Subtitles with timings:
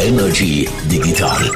[0.00, 1.50] Energy Digital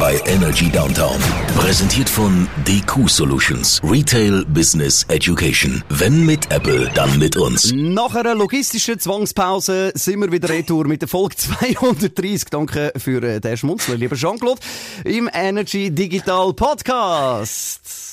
[0.00, 1.18] bei Energy Downtown.
[1.56, 3.80] Präsentiert von DQ Solutions.
[3.84, 5.84] Retail Business Education.
[5.90, 7.70] Wenn mit Apple, dann mit uns.
[7.74, 12.44] Nach einer logistischen Zwangspause sind wir wieder retour mit der Folge 230.
[12.50, 14.60] Danke für äh, den Schmunzler, lieber Jean-Claude,
[15.04, 18.11] im Energy Digital Podcast.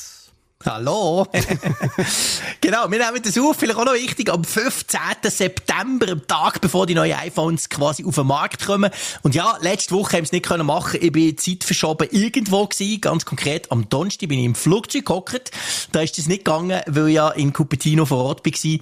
[0.65, 1.25] Hallo.
[2.59, 3.55] genau, wir nehmen das auf.
[3.55, 4.99] Vielleicht auch noch wichtig, am 15.
[5.23, 8.91] September, am Tag bevor die neuen iPhones quasi auf den Markt kommen.
[9.21, 10.99] Und ja, letzte Woche haben wir es nicht können machen.
[11.01, 13.00] Ich bin Zeit verschoben irgendwo gewesen.
[13.00, 15.51] Ganz konkret, am Donnerstag bin ich im Flugzeug gehockt.
[15.93, 18.79] Da ist das nicht gegangen, weil ich ja in Cupertino vor Ort war.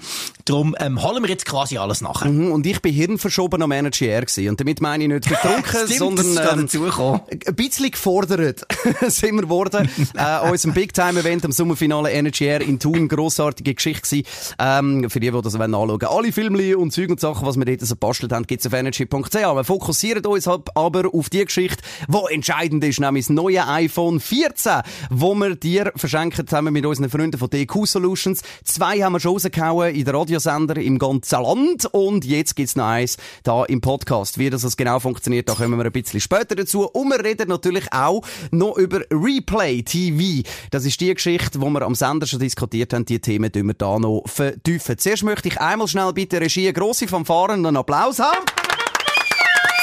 [0.48, 2.30] Darum ähm, holen wir jetzt quasi alles nachher.
[2.30, 4.48] Mhm, und ich bin hirnverschoben am Energy Air gewesen.
[4.50, 8.66] Und damit meine ich nicht betrunken, Stimmt, sondern ähm, ein bisschen gefordert
[9.08, 9.90] sind wir geworden.
[10.16, 13.10] äh, unserem Big-Time-Event am Sommerfinale Energy Air in Thun.
[13.10, 14.26] Grossartige Geschichte gewesen.
[14.58, 16.04] Ähm, für die, die das anschauen wollen.
[16.05, 19.34] Alle Filme und Zeug und Sachen, was wir dort so bastelt haben, gibt's auf energy.ch.
[19.34, 24.22] Wir fokussieren uns halt aber auf die Geschichte, die entscheidend ist, nämlich das neue iPhone
[24.22, 28.41] 14, wo wir dir verschenken zusammen mit unseren Freunden von DQ Solutions.
[28.64, 32.85] Zwei haben wir schon rausgehauen in den Radiosender im ganzen Land und jetzt gibt's noch
[32.85, 34.38] eins da im Podcast.
[34.38, 36.88] Wie das genau funktioniert, da kommen wir ein bisschen später dazu.
[36.88, 38.21] Und wir reden natürlich auch
[38.52, 40.48] noch über Replay TV.
[40.71, 43.05] Das ist die Geschichte, wo wir am Sender schon diskutiert haben.
[43.05, 44.98] Die Themen tun wir da noch vertiefen.
[44.98, 48.46] Zuerst möchte ich einmal schnell bitte Regie grosse Fanfaren und einen Applaus haben.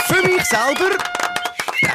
[0.06, 1.23] Für mich selber.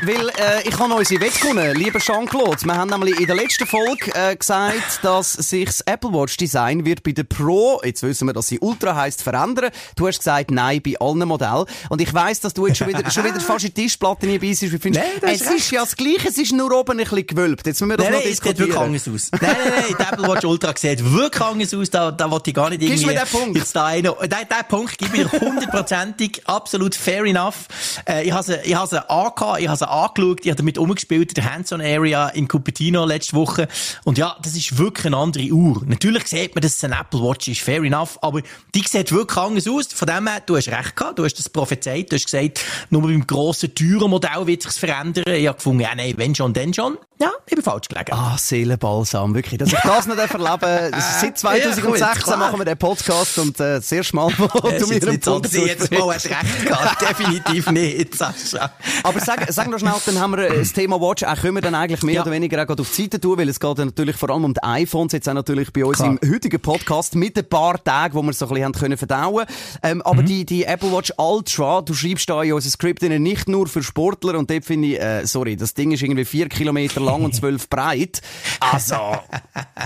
[0.03, 2.65] Weil äh, ich habe unsere weggekommen, lieber Jean-Claude.
[2.65, 6.85] Wir haben nämlich in der letzten Folge äh, gesagt, dass sich das Apple Watch Design
[6.85, 9.71] wird bei der Pro, jetzt wissen wir, dass sie Ultra heisst, verändern.
[9.95, 11.65] Du hast gesagt, nein, bei allen Modellen.
[11.89, 14.61] Und ich weiss, dass du jetzt schon wieder, schon wieder fast in die Tischplatte beißt.
[14.61, 17.27] Wie findest Nein, es ist ist ja das Gleiche, es ist nur oben ein bisschen
[17.27, 17.67] gewölbt.
[17.67, 18.69] Jetzt müssen wir das Nein, noch nein, es sieht diskutieren.
[18.69, 19.41] wirklich anders aus.
[19.41, 21.89] Nein, nein, nein, der Apple Watch Ultra sieht wirklich anders aus.
[21.89, 23.05] Da, da wollte ich gar nicht irgendwie...
[23.05, 23.57] mir den Punkt?
[23.57, 27.67] Jetzt da einen, nein, den Punkt ich mir hundertprozentig, absolut fair enough.
[28.07, 30.77] Äh, ich habe sie, ich habe sie angehabt, ich habe sie angeschaut, ich habe damit
[30.77, 33.67] umgespielt in der Hands-on-Area in Cupertino letzte Woche.
[34.03, 35.83] Und ja, das ist wirklich eine andere Uhr.
[35.85, 38.41] Natürlich sieht man, dass es ein Apple Watch ist, fair enough, aber
[38.75, 39.87] die sieht wirklich anders aus.
[39.87, 43.01] Von dem her, du hast recht gehabt, du hast das prophezeit, du hast gesagt, nur
[43.01, 45.23] beim grossen, teuren Modell wird sich's verändern.
[45.27, 46.97] Ich habe gefunden, ja, nein, wenn schon, dann schon.
[47.21, 48.13] Ja, ich bin falsch gelegen.
[48.13, 49.57] Ah, Seelenbalsam, wirklich.
[49.57, 50.95] Dass ich das noch erleben.
[51.19, 52.37] Seit 2016 Ja, klar.
[52.37, 55.41] machen wir den Podcast und äh, das erste Mal, wo du mir einen nicht so,
[55.65, 57.01] jetzt mal hast recht gehabt.
[57.09, 58.71] Definitiv nicht, Sascha.
[59.03, 61.61] Aber sag, sag noch schnell, dann haben wir äh, das Thema Watch, auch können wir
[61.61, 62.21] dann eigentlich mehr Ja.
[62.21, 64.53] oder weniger auch gerade auf die Seite tun, weil es geht natürlich vor allem um
[64.53, 66.17] die iPhones, jetzt auch natürlich bei uns Klar.
[66.21, 69.45] im heutigen Podcast mit ein paar Tagen, wo wir so ein bisschen haben können verdauen.
[69.83, 70.01] Ähm, Mhm.
[70.03, 73.83] aber die, die Apple Watch Ultra, du schreibst da in unser Skript nicht nur für
[73.83, 77.35] Sportler und dort finde ich, äh, sorry, das Ding ist irgendwie vier Kilometer lang und
[77.35, 78.21] zwölf breit.
[78.59, 78.95] Also,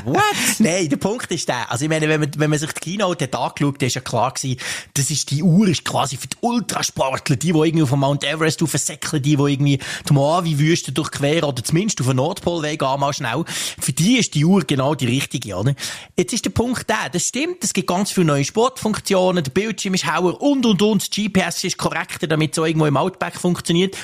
[0.06, 0.22] what?
[0.60, 1.72] Nein, der Punkt ist der.
[1.72, 4.02] Also, ich meine, wenn man, wenn man sich die Keynote hat angeschaut, dann ist ja
[4.02, 4.60] klar gewesen,
[4.94, 8.24] das ist, die Uhr ist quasi für die Ultrasportler, die, die irgendwie auf den Mount
[8.24, 13.14] Everest aufsäckeln, die, die irgendwie die Mojave-Wüste durchqueren oder zumindest auf den Nordpolweg gehen, mal
[13.14, 13.44] schnell.
[13.80, 15.74] Für die ist die Uhr genau die richtige, oder?
[16.18, 19.94] Jetzt ist der Punkt der, das stimmt, es gibt ganz viele neue Sportfunktionen, der Bildschirm
[19.94, 23.36] ist hauer und, und, und, das GPS ist korrekter, damit es so irgendwo im Outback
[23.36, 23.96] funktioniert.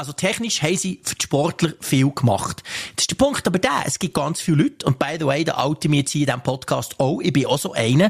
[0.00, 2.62] Also technisch haben sie für die Sportler viel gemacht.
[2.94, 5.42] Das ist der Punkt aber der, es gibt ganz viele Leute, und by the way,
[5.42, 8.08] der alte mir jetzt hier in diesem Podcast auch, ich bin auch so einer,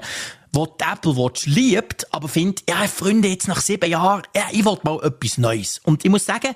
[0.54, 4.66] der die Apple Watch liebt, aber findet, ja, Freunde, jetzt nach sieben Jahren, ja, ich
[4.66, 5.80] wollte mal etwas Neues.
[5.82, 6.54] Und ich muss sagen,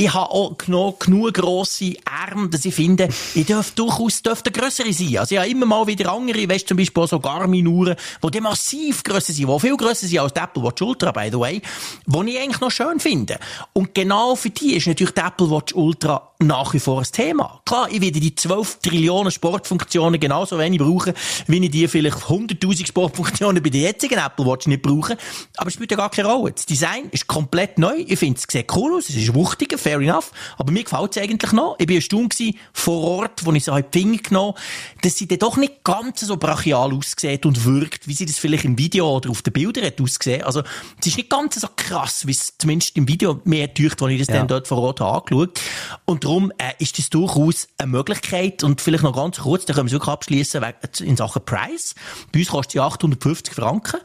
[0.00, 4.92] ich habe auch genug, genug grosse Arme, dass ich finde, ich darf durchaus dürfte grössere
[4.94, 5.18] sein.
[5.18, 8.40] Also ich habe immer mal wieder andere, weißt zum Beispiel auch so Garmin-Uhren, die die
[8.40, 11.60] massiv grösser sind, die viel grösser sind als die Apple Watch Ultra, by the way,
[12.06, 13.38] die ich eigentlich noch schön finde.
[13.74, 17.60] Und genau für die ist natürlich die Apple Watch Ultra nach wie vor ein Thema.
[17.64, 21.12] Klar, ich werde die 12 Trillionen Sportfunktionen genauso wenig brauchen,
[21.46, 25.16] wie ich die vielleicht 100.000 Sportfunktionen bei der jetzigen Apple Watch nicht brauche.
[25.56, 26.52] Aber es spielt ja gar keine Rolle.
[26.52, 28.04] Das Design ist komplett neu.
[28.06, 30.32] Ich finde, es sieht cool aus, es ist wuchtiger, fair enough.
[30.56, 31.76] Aber mir gefällt es eigentlich noch.
[31.78, 34.54] Ich bin erstaunt gewesen, vor Ort, wo ich so in die Finger genommen
[35.02, 38.64] dass sie dann doch nicht ganz so brachial aussieht und wirkt, wie sie das vielleicht
[38.64, 40.42] im Video oder auf den Bildern hat ausgesehen.
[40.42, 40.62] Also,
[41.00, 44.18] es ist nicht ganz so krass, wie es zumindest im Video mehr täuscht, als ich
[44.18, 44.34] das Ja.
[44.34, 45.60] dann dort vor Ort habe angeschaut.
[46.04, 48.62] Und darum äh, ist das durchaus eine Möglichkeit.
[48.62, 50.64] Und vielleicht noch ganz kurz, da können wir es wirklich abschließen
[51.00, 51.94] in Sachen Preis.
[52.32, 54.00] Bei uns kostet sie 850 Franken.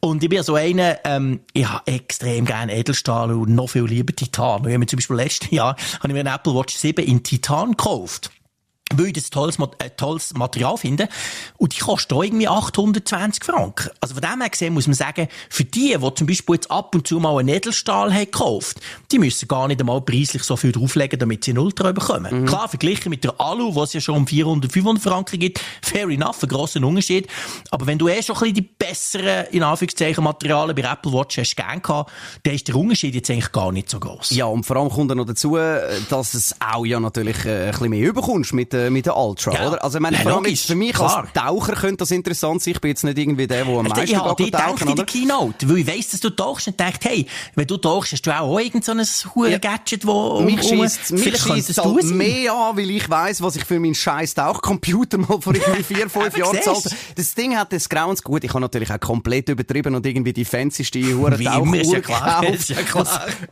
[0.00, 3.84] Und ich bin ja so einer, ähm, ich habe extrem gerne Edelstahl und noch viel
[3.84, 4.62] lieber Titan.
[4.62, 7.22] Ich habe mir zum Beispiel letztes Jahr habe ich mir eine Apple Watch 7 in
[7.22, 8.30] Titan gekauft.
[8.94, 11.08] Weil ich das tolles, äh, tolles Material finde.
[11.58, 13.90] Und die kosten auch irgendwie 820 Franken.
[14.00, 16.94] Also von dem her gesehen muss man sagen, für die, die zum Beispiel jetzt ab
[16.94, 18.80] und zu mal einen Edelstahl haben gekauft,
[19.12, 22.42] die müssen gar nicht einmal preislich so viel drauflegen, damit sie einen Ultra bekommen.
[22.42, 22.46] Mhm.
[22.46, 26.08] Klar, verglichen mit der Alu, was es ja schon um 400, 500 Franken gibt, fair
[26.08, 27.28] enough, ein grosser Unterschied.
[27.70, 31.38] Aber wenn du eh schon ein bisschen die besseren, in Anführungszeichen, Materialien bei Apple Watch
[31.38, 32.10] hast gern gehabt,
[32.42, 34.30] dann ist der Unterschied jetzt eigentlich gar nicht so groß.
[34.30, 37.70] Ja, und vor allem kommt dann noch dazu, dass es auch ja natürlich äh, ein
[37.70, 39.68] bisschen mehr überkommst mit äh, mit der Ultra, ja.
[39.68, 39.84] oder?
[39.84, 41.18] Also, ich meine, ja, vor für mich klar.
[41.18, 42.74] als Taucher könnte das interessant sein.
[42.74, 45.04] Ich bin jetzt nicht irgendwie der, der am meisten ich habe die tauchen, in der
[45.04, 48.38] Keynote, weil ich weiss, dass du tauchst und dachte, hey, wenn du tauchst, hast du
[48.38, 49.06] auch irgend so ein
[49.50, 49.58] ja.
[49.58, 53.78] Gadget, wo mich schießt mich schießt halt mehr an, weil ich weiss, was ich für
[53.80, 56.94] meinen scheiß Tauchcomputer mal vor irgendwie vier, fünf Jahren zahlt.
[57.16, 58.44] Das Ding hat das Grauens gut.
[58.44, 62.78] Ich habe natürlich auch komplett übertrieben und irgendwie die fancyste hure Tauchuhr ja gekauft, ja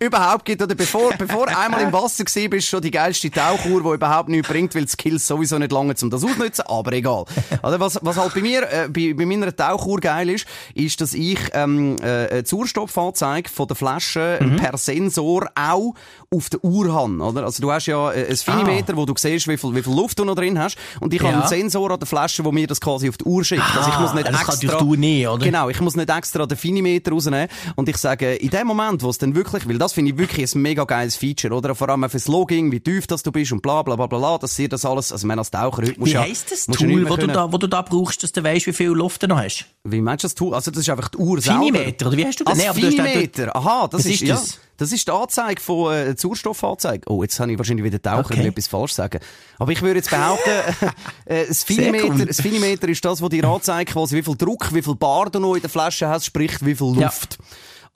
[0.01, 0.63] überhaupt gibt.
[0.63, 4.49] Oder bevor, bevor einmal im Wasser war, bist schon die geilste Tauchuhr, die überhaupt nichts
[4.49, 4.87] bringt, weil
[5.17, 7.25] Skills sowieso nicht lange, um das auszunutzen, aber egal.
[7.63, 11.15] Also was, was halt bei mir, äh, bei, bei meiner Tauchuhr geil ist, ist, dass
[11.15, 14.57] ich ähm, äh, Sauerstoffanzeige von der Flasche mhm.
[14.57, 15.95] per Sensor auch
[16.35, 17.45] auf der Uhr habe, oder?
[17.45, 18.97] Also du hast ja äh, ein Finimeter, ah.
[18.97, 21.29] wo du siehst, wie viel, wie viel Luft du noch drin hast und ich ja.
[21.29, 23.63] habe einen Sensor an der Flasche, wo mir das quasi auf die Uhr schickt.
[23.63, 24.79] Ah, also ich muss nicht das extra...
[24.79, 25.45] Kann nie, oder?
[25.45, 29.11] Genau, ich muss nicht extra den Finimeter rausnehmen und ich sage, in dem Moment, wo
[29.11, 31.75] es dann wirklich, weil das finde ich wirklich ein mega geiles Feature, oder?
[31.75, 34.59] Vor allem fürs Logging, wie tief das du bist und bla bla bla bla, dass
[34.59, 37.27] ihr das alles, also wenn als Taucher heute Wie ja, heisst das Tool, wo du,
[37.27, 39.67] da, wo du da brauchst, dass du weißt, wie viel Luft du noch hast?
[39.85, 40.55] Wie meinst du das Tool?
[40.55, 41.65] Also das ist einfach die Uhr selber.
[41.65, 42.59] Finimeter, oder wie hast du das?
[42.59, 44.55] Als nee, Finimeter, aha, das, das ist, ist das.
[44.55, 44.61] Ja.
[44.77, 47.11] Das ist die Anzeige von äh, Sauerstoffanzeige.
[47.11, 48.47] Oh, jetzt habe ich wahrscheinlich wieder Taucher okay.
[48.47, 49.21] etwas falsch sagen.
[49.59, 50.51] Aber ich würde jetzt behaupten,
[51.25, 54.83] äh, das Finimeter, das Finimeter ist das, was dir anzeigt, quasi wie viel Druck, wie
[54.83, 57.39] viel Bar du noch in der Flasche hast, sprich wie viel Luft.
[57.39, 57.47] Ja.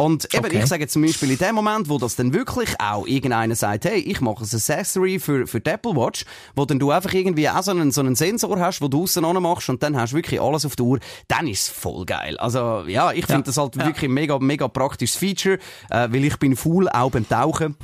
[0.00, 0.60] Und eben, okay.
[0.60, 3.98] ich sage zum Beispiel in dem Moment, wo das dann wirklich auch irgendeiner sagt, hey,
[3.98, 6.24] ich mache ein Accessory für, für die Apple Watch,
[6.56, 9.22] wo dann du einfach irgendwie auch so einen, so einen Sensor hast, wo du aussen
[9.42, 12.38] machst und dann hast du wirklich alles auf der Uhr, dann ist es voll geil.
[12.38, 13.44] Also, ja, ich finde ja.
[13.44, 13.84] das halt ja.
[13.84, 15.58] wirklich ein mega, mega praktisches Feature,
[15.90, 17.76] äh, weil ich bin faul, auch beim Tauchen.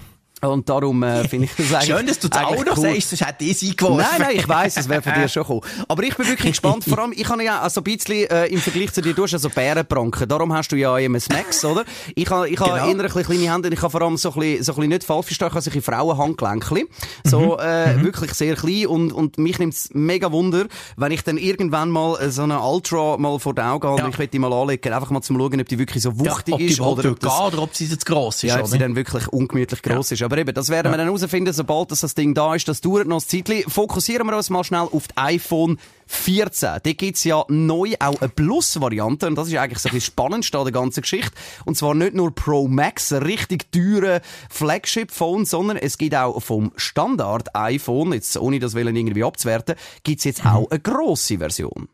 [0.42, 2.94] Und darum äh, finde ich das eigentlich Schön, dass du das auch noch cool.
[2.94, 3.96] sagst, sonst hätte ich es eingeworfen.
[3.96, 5.62] Nein, nein, ich weiss, es wäre von dir schon gekommen.
[5.88, 6.84] Aber ich bin wirklich gespannt.
[6.84, 9.30] Vor allem, ich habe ja also ein bisschen äh, im Vergleich zu dir, du hast
[9.30, 10.28] so Bärenpranken.
[10.28, 11.84] Darum hast du ja MS Max, oder?
[12.14, 12.74] Ich habe ich genau.
[12.74, 13.70] bisschen kleine Hände.
[13.72, 15.62] Ich habe vor allem so ein bisschen, so ein bisschen nicht falsch verstehen, ich habe
[15.62, 16.86] solche Frauenhandgelenke.
[17.24, 17.56] So mhm.
[17.60, 18.04] äh, mhm.
[18.04, 18.86] wirklich sehr klein.
[18.88, 20.66] Und, und mich nimmt es mega Wunder,
[20.98, 24.04] wenn ich dann irgendwann mal äh, so eine Ultra mal vor den Augen habe ja.
[24.04, 26.48] und ich will die mal anlegen, einfach mal zum schauen, ob die wirklich so wuchtig
[26.48, 26.80] ja, ob ist.
[26.80, 28.50] Oder ob, das, oder ob sie jetzt gross ist.
[28.50, 30.14] Ja, ob sie dann wirklich ungemütlich gross ja.
[30.14, 30.25] ist.
[30.26, 32.66] Aber eben, das werden wir dann herausfinden, sobald das, Ding da ist.
[32.66, 33.70] Das dauert noch ein Zeitchen.
[33.70, 36.80] Fokussieren wir uns mal schnell auf das iPhone 14.
[36.82, 39.28] Da gibt's ja neu auch eine Plus-Variante.
[39.28, 41.30] Und das ist eigentlich so ein bisschen spannend an der ganzen Geschichte.
[41.64, 44.20] Und zwar nicht nur Pro Max, ein richtig teure
[44.50, 50.50] Flagship-Phone, sondern es gibt auch vom Standard-iPhone, jetzt ohne das irgendwie abzuwerten, gibt's jetzt mhm.
[50.50, 51.88] auch eine grosse Version.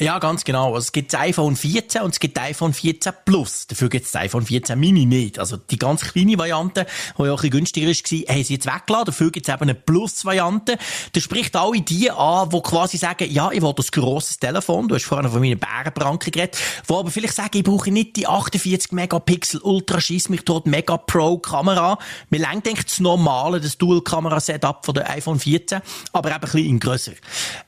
[0.00, 0.68] Ja, ganz genau.
[0.68, 3.66] Also es gibt das iPhone 14 und es gibt das iPhone 14 Plus.
[3.66, 5.38] Dafür gibt es das iPhone 14 Mini nicht.
[5.38, 6.86] Also die ganz kleine Variante,
[7.18, 9.04] die ja ein bisschen günstiger war, haben sie jetzt weggelassen.
[9.04, 10.78] Dafür gibt es eben eine Plus-Variante.
[11.12, 14.88] Das spricht alle die an, die quasi sagen, ja, ich will das grosses Telefon.
[14.88, 16.56] Du hast vorhin von meiner Bärenpranke geredet.
[16.88, 20.96] Die aber vielleicht sagen, ich brauche nicht die 48 Megapixel Ultra Schieß mich tot Mega
[20.96, 21.98] Pro Kamera.
[22.30, 25.82] Mir lenkt eigentlich das normale, das Dual-Kamera-Setup von der iPhone 14,
[26.14, 27.12] aber eben ein bisschen grösser.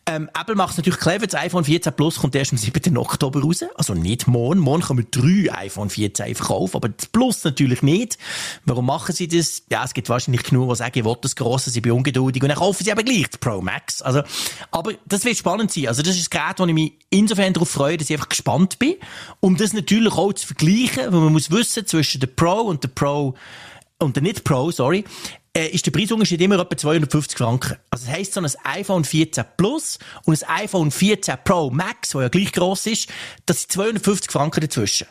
[0.06, 1.26] Ähm, Apple macht es natürlich clever.
[1.26, 2.96] Das iPhone 14 Plus kommt erst am 7.
[2.96, 3.64] Oktober raus.
[3.76, 4.60] Also nicht morgen.
[4.60, 8.18] Morgen kommen drei iPhone 14 verkaufen, aber das Plus natürlich nicht.
[8.64, 9.62] Warum machen sie das?
[9.70, 12.48] Ja, es gibt wahrscheinlich genug, die sagen, ich will das Grosse, sie bin ungeduldig und
[12.48, 14.02] dann kaufen sie aber gleich das Pro Max.
[14.02, 14.22] Also,
[14.70, 15.88] aber das wird spannend sein.
[15.88, 18.78] Also das ist ein Gerät, wo ich mich insofern darauf freue, dass ich einfach gespannt
[18.78, 18.96] bin.
[19.40, 22.88] Um das natürlich auch zu vergleichen, weil man muss wissen, zwischen der Pro und der
[22.88, 23.34] Pro
[23.98, 25.04] und der nicht Pro, sorry,
[25.56, 27.76] äh, ist der Preisunterschied immer etwa 250 Franken.
[27.90, 32.22] Also das heisst, so ein iPhone 14 Plus und ein iPhone 14 Pro Max, das
[32.22, 33.08] ja gleich gross ist,
[33.46, 35.06] das sind 250 Franken dazwischen.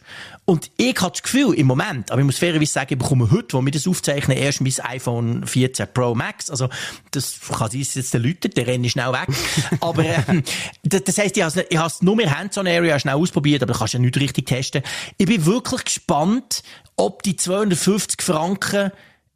[0.46, 3.56] Und ich habe das Gefühl, im Moment, aber ich muss fairerweise sagen, ich bekomme heute,
[3.56, 6.50] wo wir das aufzeichnen, erst mein iPhone 14 Pro Max.
[6.50, 6.68] Also,
[7.12, 9.30] das kann sein, dass jetzt der Leute, der renne schnell weg.
[9.80, 10.44] aber, ähm,
[10.84, 14.00] das, das heisst, ich habe es nur mehr Hands-on-Area schnell ausprobiert, aber du kannst ja
[14.02, 14.84] nicht richtig testen.
[15.18, 16.64] Ich bin wirklich gespannt,
[16.98, 18.92] ob die 250 Franken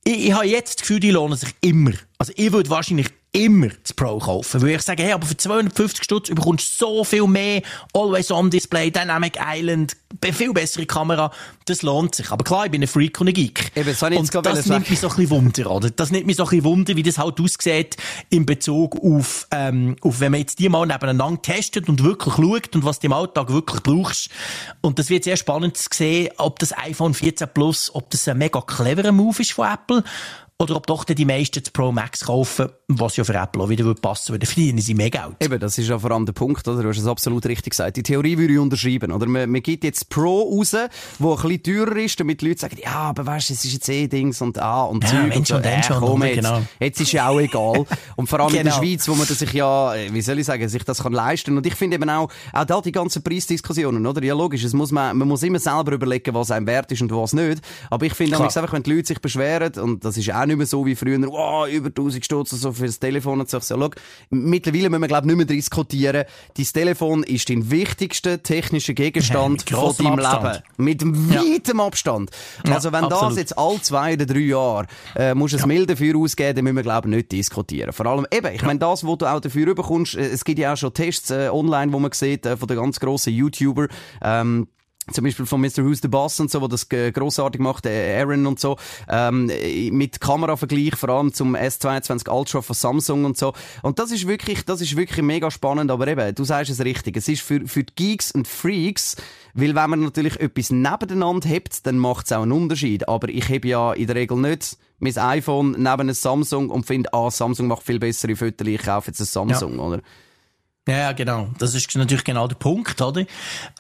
[0.08, 1.92] ich, ich habe jetzt das Gefühl, die lohnen sich immer.
[2.18, 4.62] Also ich würde wahrscheinlich immer das Pro kaufen.
[4.62, 7.62] Weil ich sage, hey, aber für 250 Stutz bekommst du so viel mehr.
[7.94, 9.96] Always on Display, Dynamic Island,
[10.32, 11.32] viel bessere Kamera.
[11.66, 12.32] Das lohnt sich.
[12.32, 13.72] Aber klar, ich bin ein Freak und ein Geek.
[13.76, 15.90] Eben, das und das nimmt mich so ein bisschen Wunder, oder?
[15.90, 17.98] Das nimmt mich so ein bisschen Wunder, wie das halt aussieht
[18.30, 22.76] in Bezug auf, ähm, auf, wenn man jetzt die mal nebeneinander testet und wirklich schaut
[22.76, 24.30] und was du im Alltag wirklich brauchst.
[24.82, 28.38] Und das wird sehr spannend zu sehen, ob das iPhone 14 Plus, ob das ein
[28.38, 30.04] mega cleverer Move ist von Apple
[30.60, 33.94] oder ob doch die meisten das Pro Max kaufen, was ja für Apple auch wieder
[33.94, 34.46] passen würde.
[34.48, 35.36] Dann verdienen sie mehr Geld.
[35.40, 36.82] Eben, das ist ja vor allem der Punkt, oder?
[36.82, 37.96] Du hast es absolut richtig gesagt.
[37.96, 39.28] Die Theorie würde ich unterschreiben, oder?
[39.28, 40.76] Man, man gibt jetzt Pro raus,
[41.20, 43.74] wo ein bisschen teurer ist, damit die Leute sagen, ja, aber weißt du, es ist
[43.74, 45.36] jetzt eh Dings und A und ja, Zeug.
[45.36, 45.56] und so.
[45.58, 46.62] äh, schon, komm, jetzt, Genau.
[46.80, 47.86] jetzt ist ja auch egal.
[48.16, 48.78] Und vor allem in der Genau.
[48.78, 51.56] Schweiz, wo man das sich ja, äh, wie soll ich sagen, sich das kann leisten.
[51.56, 54.24] Und ich finde eben auch, auch da die ganzen Preisdiskussionen, oder?
[54.24, 57.12] Ja, logisch, es muss man, man muss immer selber überlegen, was einem wert ist und
[57.12, 57.62] was nicht.
[57.92, 60.66] Aber ich finde einfach, wenn die Leute sich beschweren, und das ist auch nicht mehr
[60.66, 63.60] so wie früher, wow, über 1000 Stutz so für das Telefon und so.
[63.60, 63.90] Schau,
[64.30, 66.26] mittlerweile müssen wir, glaube ich, nicht mehr diskutieren.
[66.56, 70.64] Dein Telefon ist dein wichtigster technischer Gegenstand Mit von deinem Abstand.
[70.78, 71.12] Leben.
[71.12, 72.32] Mit weitem Abstand.
[72.66, 73.38] Ja, Also wenn das absolut.
[73.38, 76.76] jetzt alle zwei oder drei Jahre äh, musst du ein Mail dafür ausgeben, dann müssen
[76.78, 77.92] wir, glaube ich, nicht diskutieren.
[77.94, 80.74] Vor allem eben, ich meine, das, was du auch dafür bekommst, äh, es gibt ja
[80.74, 83.88] auch schon Tests äh, online, wo man sieht, äh, von den ganz grossen YouTuber,
[84.22, 84.68] ähm,
[85.12, 85.84] zum Beispiel von Mr.
[85.84, 88.78] Who's the Boss und so, wo das äh, grossartig macht, äh, Aaron und so,
[89.10, 93.54] ähm, äh, mit Kameravergleich, vor allem zum S22 Ultra von Samsung und so.
[93.84, 97.18] Und das ist wirklich, das ist wirklich mega spannend, aber eben, du sagst es richtig,
[97.18, 99.16] es ist für, für die Geeks und Freaks,
[99.54, 103.08] weil wenn man natürlich etwas nebeneinander hebt, dann macht es auch einen Unterschied.
[103.08, 107.14] Aber ich habe ja in der Regel nicht mein iPhone neben einem Samsung und finde,
[107.14, 110.02] ah, Samsung macht viel bessere Fotos, ich kaufe jetzt ein Samsung, oder?
[110.88, 111.50] Ja, genau.
[111.60, 113.26] Das ist natürlich genau der Punkt, oder?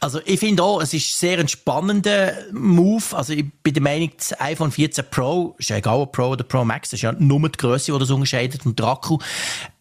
[0.02, 3.04] Also, ich finde auch, es ist sehr ein spannender Move.
[3.14, 6.66] Also, ich bin der Meinung, das iPhone 14 Pro, ist ja egal, Pro oder Pro
[6.66, 9.20] Max, das ist ja nur die Größe, die das unterscheidet und der Akku.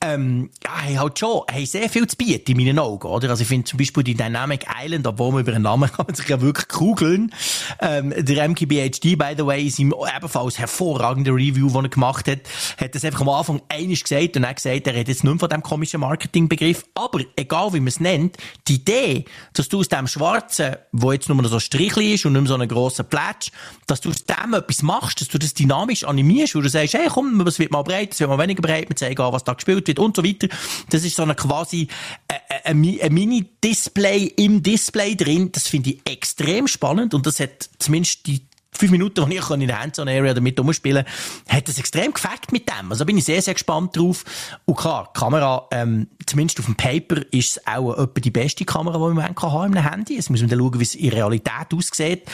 [0.00, 3.30] Ähm, ja, hey, halt schon, hey, sehr viel zu bieten in meinen Augen, oder?
[3.30, 6.14] Also, ich finde zum Beispiel die Dynamic Island, obwohl man über einen Namen kann man
[6.14, 7.34] sich ja wirklich kugeln.
[7.80, 12.40] Ähm, der MKBHD, by the way, ist ihm ebenfalls hervorragende Review, die er gemacht hat,
[12.80, 15.48] hat das einfach am Anfang einiges gesagt und dann gesagt, er redet jetzt nicht von
[15.48, 16.84] dem komischen Marketingbegriff.
[16.94, 18.36] Aber egal wie man es nennt,
[18.68, 22.26] die Idee, dass du aus dem Schwarzen, wo jetzt nur noch so ein Strichli ist
[22.26, 23.50] und nicht mehr so einen grossen Plätsch,
[23.86, 27.08] dass du aus dem etwas machst, dass du das dynamisch animierst, wo du sagst, hey,
[27.08, 29.88] komm, es wird mal breit, es wird mal weniger breit, wir zeigen was da gespielt
[29.88, 30.48] wird und so weiter.
[30.90, 31.88] Das ist so eine quasi
[32.28, 35.50] äh, äh, ein Mini-Display im Display drin.
[35.52, 38.46] Das finde ich extrem spannend und das hat zumindest die
[38.76, 41.04] fünf Minuten, die ich in der Hands-on-Area damit rumspielen
[41.48, 42.90] hat das extrem gefällt mit dem.
[42.90, 44.24] Also da bin ich sehr, sehr gespannt drauf.
[44.64, 48.64] Und klar, die Kamera, ähm, zumindest auf dem Paper, ist es auch etwa die beste
[48.64, 50.16] Kamera, die man im Moment kann haben einem Handy.
[50.16, 52.24] Jetzt muss man dann schauen, wie es in Realität aussieht.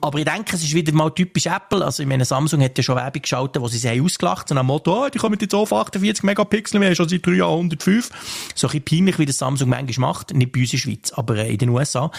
[0.00, 1.84] Aber ich denke, es ist wieder mal typisch Apple.
[1.84, 4.62] Also ich meine, Samsung hat ja schon Werbung geschaltet, wo sie sich haben ausgelacht nach
[4.62, 7.70] dem Motto, oh, die kommen jetzt auf 48 Megapixel, wir haben schon seit drei Jahren
[7.70, 8.10] 105.
[8.54, 10.34] So ein bisschen peinlich, wie das Samsung manchmal macht.
[10.34, 12.10] Nicht bei uns in der Schweiz, aber äh, in den USA.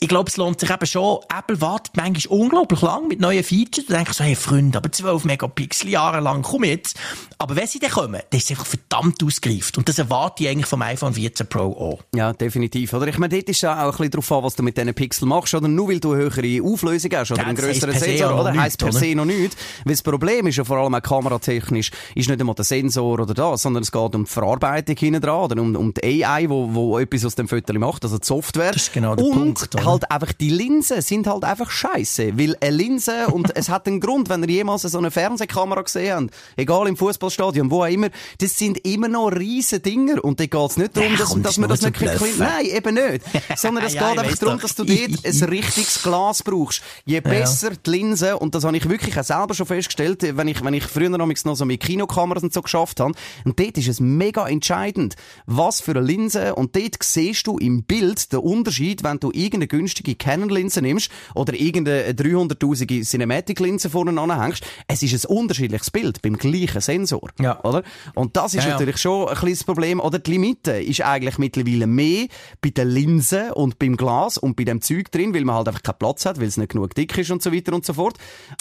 [0.00, 1.20] Ich glaube, es lohnt sich eben schon.
[1.36, 3.86] Apple wartet manchmal unglaublich lang mit neuen Features.
[3.86, 6.98] Du denkst so, hey Freunde, aber 12 Megapixel jahrelang, komm jetzt.
[7.38, 9.78] Aber wenn sie dann kommen, dann ist es einfach verdammt ausgereift.
[9.78, 12.00] Und das erwarte ich eigentlich vom iPhone 14 Pro auch.
[12.14, 12.92] Ja, definitiv.
[12.92, 14.94] Oder ich meine, dort ist ja auch ein bisschen drauf an, was du mit diesen
[14.94, 15.68] Pixeln machst, oder?
[15.68, 18.54] Nur weil du eine höhere Auflösung hast, oder Ja, einen grösseren Sensor, oder?
[18.54, 19.56] Heisst per se noch nichts.
[19.84, 23.34] Weil das Problem ist ja vor allem auch kameratechnisch, ist nicht einmal der Sensor oder
[23.34, 26.74] das, sondern es geht um die Verarbeitung hinten dran, oder um, um die AI, wo,
[26.74, 28.72] wo etwas aus dem Foto macht, also die Software.
[28.72, 29.83] Das ist genau der und Punkt, oder?
[29.84, 34.00] Halt einfach die Linsen sind halt einfach scheiße, weil eine Linse, und es hat einen
[34.00, 38.08] Grund, wenn ihr jemals so eine Fernsehkamera gesehen habt, egal im Fußballstadion, wo auch immer,
[38.38, 41.58] das sind immer noch riesen Dinger, und da geht's nicht darum, Ja, dass, dass das
[41.58, 42.38] man das nicht Bluffen.
[42.38, 43.24] nein, eben nicht,
[43.56, 44.62] sondern es Ja, geht einfach darum, doch.
[44.62, 46.82] dass du dort ein richtiges Glas brauchst.
[47.04, 50.62] Je besser die Linse, und das habe ich wirklich auch selber schon festgestellt, wenn ich,
[50.64, 53.14] wenn ich früher noch noch so mit Kinokameras und so geschafft habe,
[53.44, 55.14] und dort ist es mega entscheidend,
[55.46, 59.66] was für eine Linse, und dort siehst du im Bild den Unterschied, wenn du irgendeine
[59.76, 64.64] günstige Canon-Linse nimmst, oder irgendeine 300'000 Cinematic-Linse vorne anhängst.
[64.86, 67.30] Es ist ein unterschiedliches Bild beim gleichen Sensor.
[67.40, 67.62] Ja.
[67.64, 67.82] Oder?
[68.14, 68.74] Und das ist Ja, ja.
[68.74, 70.00] natürlich schon ein kleines Problem.
[70.00, 72.26] Oder die Limite ist eigentlich mittlerweile mehr
[72.60, 75.82] bei den Linsen und beim Glas und bei dem Zeug drin, weil man halt einfach
[75.82, 78.16] keinen Platz hat, weil es nicht genug dick ist und so weiter und so fort.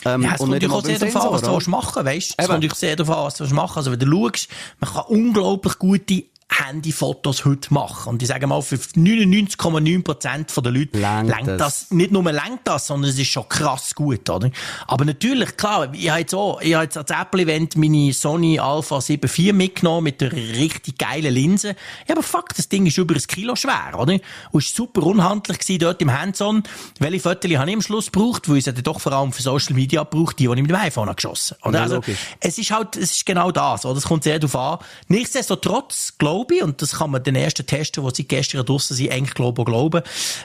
[0.05, 2.29] Ähm, Ja, es und kommt natürlich auch sehr darauf an, was du willst machen weißt
[2.37, 4.47] Es kommt natürlich sehr darauf an, was du willst machen Also, wenn du schaust,
[4.79, 6.23] man kann unglaublich gute
[6.59, 8.09] Handyfotos heute machen.
[8.09, 11.57] Und ich sage mal, für 99,9% der Leute lenkt das.
[11.57, 11.91] das.
[11.91, 14.49] Nicht nur lenkt das, sondern es ist schon krass gut, oder?
[14.87, 19.01] Aber natürlich, klar, ich habe jetzt auch, ich habe jetzt als Apple-Event meine Sony Alpha
[19.01, 21.75] 7 IV mitgenommen mit der richtig geilen Linse.
[22.07, 24.13] Ja, aber fuck, das Ding ist über ein Kilo schwer, oder?
[24.13, 26.63] Und es war super unhandlich gewesen dort im Hands-on.
[26.99, 28.49] Welche Fotos habe ich am Schluss gebraucht?
[28.49, 30.75] Weil ich dann doch vor allem für Social Media gebraucht, die, die ich mit dem
[30.75, 31.57] iPhone habe geschossen.
[31.63, 31.77] Oder?
[31.77, 32.19] Ja, also, logisch.
[32.39, 33.97] es ist halt, es ist genau das, oder?
[33.97, 34.85] Es kommt sehr darauf an.
[35.07, 38.95] Nichtsdestotrotz glaube glaube ich, und das kann man den ersten Testen, die seit gestern draussen
[38.95, 40.01] sind, eigentlich glauben, glauben.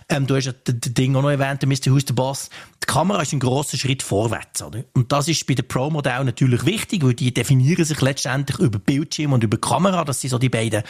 [0.08, 1.92] Ähm, du hast ja das Ding auch noch erwähnt, der Mr.
[1.92, 2.50] Who's the Boss.
[2.82, 4.84] Die Kamera ist ein grosser Schritt vorwärts, oder?
[4.94, 9.32] Und das ist bei den Pro-Modellen natürlich wichtig, weil die definieren sich letztendlich über Bildschirm
[9.32, 10.04] und über Kamera.
[10.04, 10.82] Das sind so die beiden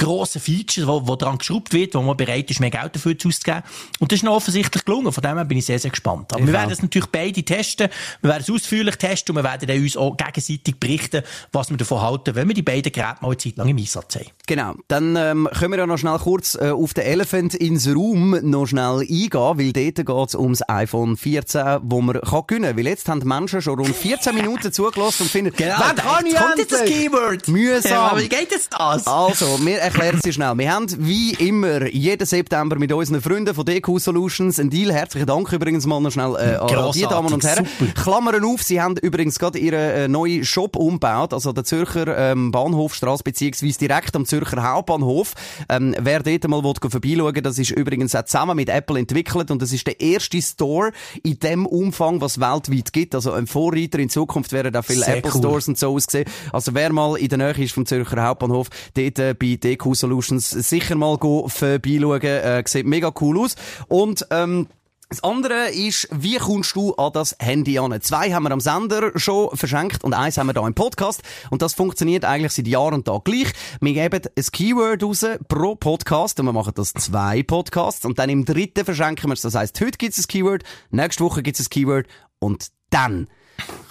[0.00, 3.62] grossen Features, wo, wo dran geschraubt wird, wo man bereit ist, mehr Geld dafür auszugeben.
[3.98, 5.12] Und das ist noch offensichtlich gelungen.
[5.12, 6.32] Von dem her bin ich sehr, sehr gespannt.
[6.32, 7.88] Aber ich wir werden es natürlich beide testen.
[8.22, 11.76] Wir werden es ausführlich testen und wir werden dann uns auch gegenseitig berichten, was wir
[11.76, 14.26] davon halten, wenn wir die beiden Geräte mal eine Zeit lang im Einsatz haben.
[14.50, 14.74] Genau.
[14.88, 18.66] Dann ähm, können wir ja noch schnell kurz äh, auf den Elephant ins Room noch
[18.66, 22.76] schnell eingehen, weil dort geht es ums iPhone 14, wo man kann gewinnen kann.
[22.76, 26.26] Weil jetzt haben die Menschen schon rund 14 Minuten zugelassen und finden, genau, wann kann
[26.26, 27.46] ich kommt jetzt das Keyword?
[27.46, 27.92] Mühsam.
[27.92, 29.06] Ja, aber wie geht es das?
[29.06, 30.58] Also, wir erklären es schnell.
[30.58, 34.92] Wir haben wie immer jeden September mit unseren Freunden von DQ Solutions einen Deal.
[34.92, 37.68] Herzlichen Dank übrigens mal noch schnell äh, an die Damen und Herren.
[37.78, 38.02] Super.
[38.02, 42.50] Klammern auf, sie haben übrigens gerade ihren äh, neuen Shop umgebaut, also der Zürcher ähm,
[42.50, 45.34] Bahnhofstrasse beziehungsweise direkt am Zürcher Hauptbahnhof.
[45.68, 49.60] Ähm, wer dort mal will, vorbeischauen das ist übrigens auch zusammen mit Apple entwickelt und
[49.60, 53.14] das ist der erste Store in dem Umfang, was weltweit gibt.
[53.14, 55.40] Also ein Vorreiter in Zukunft werden da viele Sehr Apple cool.
[55.40, 56.28] Stores und so ausgesehen.
[56.52, 60.50] Also wer mal in der Nähe ist vom Zürcher Hauptbahnhof, dort äh, bei DQ Solutions
[60.50, 62.22] sicher mal vorbeischauen.
[62.22, 63.56] Äh, sieht mega cool aus.
[63.88, 64.68] Und ähm,
[65.10, 68.00] das andere ist, wie kommst du an das Handy an?
[68.00, 71.22] Zwei haben wir am Sender schon verschenkt und eins haben wir da im Podcast.
[71.50, 73.52] Und das funktioniert eigentlich seit Jahr und Tag gleich.
[73.80, 78.30] Wir geben ein Keyword raus pro Podcast und wir machen das zwei Podcasts und dann
[78.30, 79.40] im dritten verschenken wir es.
[79.40, 80.62] Das heisst, heute gibt es ein Keyword,
[80.92, 82.06] nächste Woche gibt es ein Keyword
[82.38, 83.26] und dann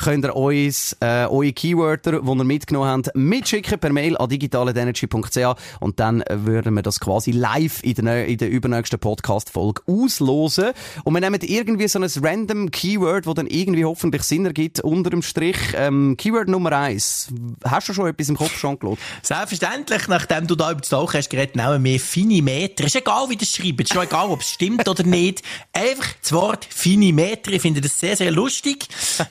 [0.02, 5.56] könnt ihr uns äh, eure Keywörter, die ihr mitgenommen habt, mitschicken per Mail an digitalenergy.ch
[5.80, 10.72] und dann würden wir das quasi live in der, in der übernächsten Podcast-Folge auslosen.
[11.04, 15.10] Und wir nehmen irgendwie so ein random Keyword, das dann irgendwie hoffentlich Sinn ergibt, unter
[15.10, 15.58] dem Strich.
[15.76, 17.28] Ähm, Keyword Nummer eins.
[17.64, 18.80] Hast du schon etwas im Kopf geschaut?
[19.22, 22.86] Selbstverständlich, nachdem du da über das Tauch hast geredet, nehmen wir Finimeter.
[22.86, 23.82] Ist egal, wie das schreibt.
[23.82, 25.42] Ist egal, ob es stimmt oder nicht.
[25.74, 27.52] Einfach das Wort Finimeter.
[27.52, 28.88] Ich finde das sehr, sehr lustig.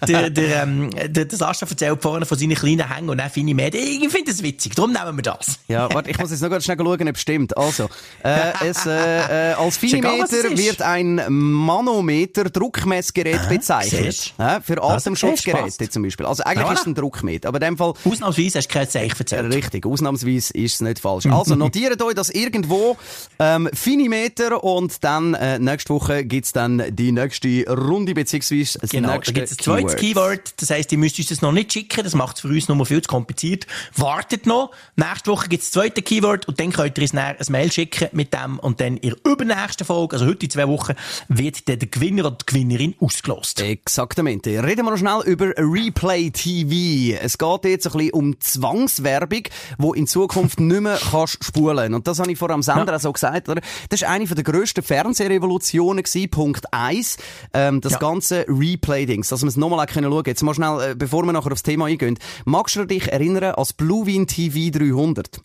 [0.06, 3.50] Der, der, ähm, der, der Sascha erzählt vorne von seinen kleinen Hängen und dann finde
[3.50, 3.72] ich mehr.
[3.74, 5.58] Ich finde das witzig, darum nehmen wir das.
[5.68, 7.56] Ja, warte, ich muss jetzt noch ganz schnell schauen, ob es stimmt.
[7.56, 7.88] Also,
[8.22, 14.34] äh, es, äh, äh, als Finimeter wird ein Manometer Druckmessgerät ah, bezeichnet.
[14.38, 16.26] Äh, für Atemschutzgeräte zum Beispiel.
[16.26, 17.94] Also eigentlich ja, ist es ein Druckmeter, aber in dem Fall...
[18.04, 19.54] Ausnahmsweise hast du kein Zeichen erzählt.
[19.54, 21.26] Richtig, ausnahmsweise ist es nicht falsch.
[21.26, 22.96] Also notiert euch das irgendwo,
[23.38, 29.12] ähm, Finimeter und dann äh, nächste Woche gibt's dann die nächste Runde, beziehungsweise das genau,
[29.14, 30.17] nächste da gibt's ein zweites Keyword.
[30.56, 32.02] Das heisst, ihr müsst uns das noch nicht schicken.
[32.02, 33.66] Das macht es für uns noch viel zu kompliziert.
[33.94, 34.72] Wartet noch.
[34.96, 38.08] Nächste Woche gibt es das zweite Keyword und dann könnt ihr uns ein Mail schicken
[38.12, 40.94] mit dem und dann in der übernächsten Folge, also heute in zwei Wochen,
[41.28, 43.60] wird dann der Gewinner oder die Gewinnerin ausgelost.
[43.60, 44.50] Exaktamente.
[44.62, 47.16] Reden wir noch schnell über Replay TV.
[47.22, 49.44] Es geht jetzt ein bisschen um Zwangswerbung,
[49.78, 51.94] wo in Zukunft nicht mehr kannst spulen.
[51.94, 52.96] Und das habe ich vor am Sender ja.
[52.96, 53.60] auch so gesagt, oder?
[53.88, 57.18] Das ist eine der grössten Fernsehrevolutionen gewesen, Punkt 1.
[57.54, 57.98] Ähm, das ja.
[57.98, 60.24] ganze Replay-Dings, dass man es nochmal schauen können.
[60.26, 62.18] Jetzt mal schnell, äh, bevor wir nachher aufs Thema eingehen.
[62.44, 65.40] Magst du dich erinnern als Bluewin TV 300?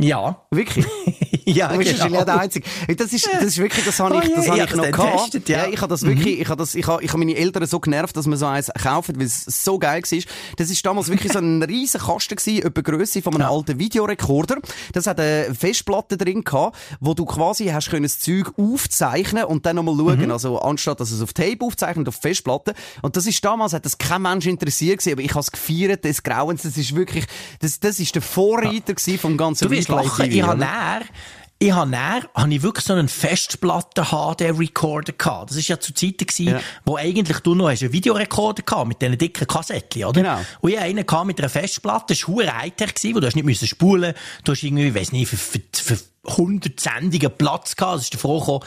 [0.00, 0.44] Ja.
[0.50, 0.84] Wirklich?
[1.44, 2.24] ja, du bist genau.
[2.24, 2.66] der Einzige.
[2.96, 5.20] Das ist, das ist wirklich, das habe ich, oh, das habe ich, ich noch gehabt.
[5.22, 5.66] Testet, ja.
[5.66, 5.72] ja.
[5.72, 6.42] ich habe das wirklich, mhm.
[6.42, 8.72] ich habe das, ich habe, ich habe meine Eltern so genervt, dass man so eins
[8.82, 10.18] kaufen, weil es so geil war.
[10.56, 13.50] Das ist damals wirklich so ein riesen Kasten gewesen, etwa Grösse von einem ja.
[13.50, 14.58] alten Videorekorder.
[14.92, 19.64] Das hat eine Festplatte drin gehabt, wo du quasi hast können das Zeug aufzeichnen und
[19.64, 20.24] dann nochmal schauen.
[20.24, 20.30] Mhm.
[20.32, 22.74] Also, anstatt dass es auf Tape aufzeichnet, auf Festplatte.
[23.02, 26.04] Und das ist damals, hat das kein Mensch interessiert gewesen, aber ich habe es gefeiert,
[26.04, 26.62] des Grauens.
[26.62, 27.26] Das ist wirklich,
[27.60, 29.18] das, das ist der Vorreiter ja.
[29.18, 30.30] vom ganzen lachen.
[30.30, 31.02] Ich habe näher,
[31.58, 35.50] ich habe näher, habe ich wirklich so einen Festplatten-HD-Recorder gehabt.
[35.50, 36.60] Das ist ja zu Zeiten gewesen, ja.
[36.84, 40.20] wo eigentlich du noch einen Videorekorder gehabt, mit diesen dicken Kassettchen, oder?
[40.20, 40.40] Genau.
[40.60, 43.44] Und ich einen gehabt mit einer Festplatte, das war Hightech gewesen, wo du hast nicht
[43.44, 47.96] müssen spulen, du hast irgendwie, ich weiss nicht, für, für, für 100 Sendungen Platz gehabt.
[47.96, 48.64] Das ist davor gekommen,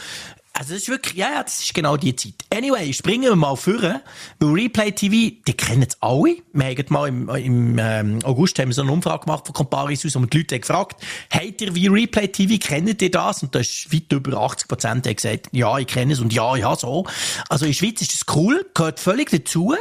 [0.59, 2.33] also das ist wirklich, ja, ja, das ist genau die Zeit.
[2.51, 6.37] Anyway, springen wir mal vor, weil Replay TV, die kennen es alle.
[6.51, 10.03] Wir haben mal im, im ähm, August haben wir so eine Umfrage gemacht von Comparis
[10.03, 13.43] aus, und die Leute haben gefragt, habt ihr wie Replay TV, kennt ihr das?
[13.43, 16.75] Und da ist weit über 80 Prozent gesagt, ja, ich kenne es und ja, ja,
[16.75, 17.05] so.
[17.49, 19.75] Also in der Schweiz ist das cool, gehört völlig dazu,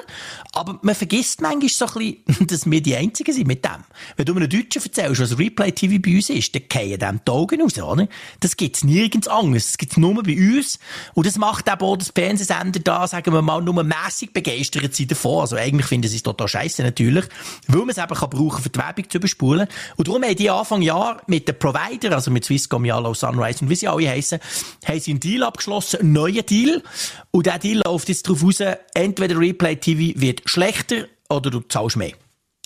[0.52, 3.82] aber man vergisst manchmal so ein bisschen, dass wir die Einzigen sind mit dem.
[4.16, 7.30] Wenn du einem Deutschen erzählst, was Replay TV bei uns ist, dann fallen dem die
[7.30, 8.08] Augen raus, oder?
[8.40, 9.68] Das gibt's nirgends anders.
[9.68, 10.78] Das gibt's nur bei uns uns.
[11.14, 15.06] Und das macht eben auch das Fernsehsender da, sagen wir mal, nur mässig begeistert sie
[15.06, 15.40] davon.
[15.40, 17.24] Also eigentlich finden sie es total scheiße natürlich,
[17.68, 19.68] weil man es eben kann brauchen, für die Werbung zu überspulen.
[19.96, 23.70] Und darum haben die Anfang Jahr mit den Provider, also mit Swisscom, Yellow, Sunrise und
[23.70, 24.40] wie sie alle heissen,
[24.84, 26.82] haben sie einen Deal abgeschlossen, einen neuen Deal.
[27.30, 28.62] Und der Deal läuft jetzt darauf raus,
[28.94, 32.12] entweder Replay TV wird schlechter oder du zahlst mehr.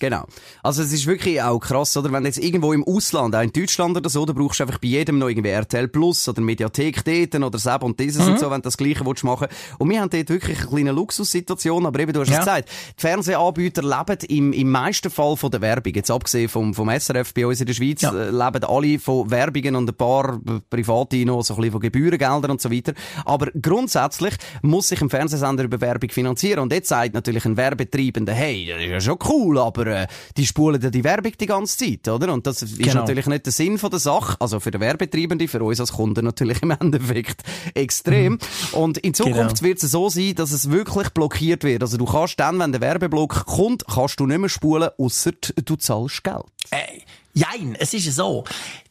[0.00, 0.24] Genau.
[0.62, 2.10] Also es ist wirklich auch krass, oder?
[2.10, 4.88] Wenn jetzt irgendwo im Ausland, auch in Deutschland oder so, da brauchst du einfach bei
[4.88, 8.32] jedem noch irgendwie RTL Plus oder Mediathek dort oder Seb und dieses mhm.
[8.32, 10.92] und so, wenn du das Gleiche willst machen Und wir haben dort wirklich eine kleine
[10.92, 12.38] Luxussituation, aber eben, du hast ja.
[12.38, 15.92] es gesagt, die Fernsehanbieter leben im, im meisten Fall von der Werbung.
[15.94, 18.12] Jetzt abgesehen vom, vom SRF bei uns in der Schweiz, ja.
[18.12, 22.52] äh, leben alle von Werbungen und ein paar private noch so ein bisschen von Gebührengeldern
[22.52, 22.94] und so weiter.
[23.26, 26.60] Aber grundsätzlich muss sich ein Fernsehsender über Werbung finanzieren.
[26.60, 30.46] Und jetzt sagt natürlich ein Werbetreibender, hey, das ist ja schon cool, aber äh, die
[30.46, 32.32] spulen ja die Werbung die ganze Zeit, oder?
[32.32, 32.94] Und das ist genau.
[32.94, 34.36] natürlich nicht der Sinn von der Sache.
[34.40, 37.42] Also für den Werbetreibenden, für uns als Kunden natürlich im Endeffekt
[37.74, 38.34] extrem.
[38.34, 38.38] Mhm.
[38.72, 39.62] Und in Zukunft genau.
[39.62, 41.82] wird es so sein, dass es wirklich blockiert wird.
[41.82, 45.32] Also du kannst dann, wenn der Werbeblock kommt, kannst du nicht mehr spulen, außer
[45.64, 46.44] du zahlst Geld.
[46.70, 47.00] Äh,
[47.32, 48.44] Jein, es ist so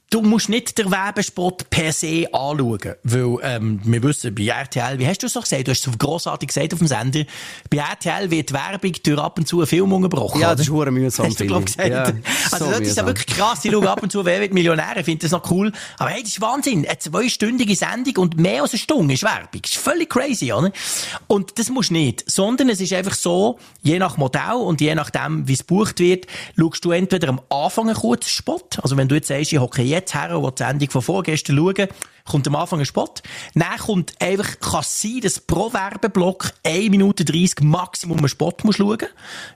[0.09, 5.07] du musst nicht den Werbespot per se anschauen, weil ähm, wir wissen, bei RTL, wie
[5.07, 7.23] hast du es doch gesagt, du hast es grossartig gesagt auf dem Sender,
[7.69, 10.41] bei RTL wird Werbung durch ab und zu einen Film unterbrochen.
[10.41, 11.89] Ja, das ist hure mühsam, hast du, glaub, gesagt.
[11.89, 12.03] Ja,
[12.51, 14.97] also so das ist ja wirklich krass, ich schaue ab und zu «Wer wird Millionär?»
[14.97, 18.63] ich finde das noch cool, aber hey, das ist Wahnsinn, eine zweistündige Sendung und mehr
[18.63, 20.71] als eine Stunde ist Werbung, das ist völlig crazy, oder?
[21.27, 24.95] Und das musst du nicht, sondern es ist einfach so, je nach Modell und je
[24.95, 26.25] nachdem, wie es bucht wird,
[26.57, 29.83] schaust du entweder am Anfang einen kurzen Spot, also wenn du jetzt sagst, ich hocke
[29.99, 31.87] jetzt her, die die Sendung von vorgestern schauen,
[32.29, 33.13] kommt am Anfang ein Spot.
[33.55, 38.53] Dann kommt einfach, kann es sein, dass pro Werbeblock 1 Minute 30 Maximum ein Spot
[38.63, 39.07] muss schauen.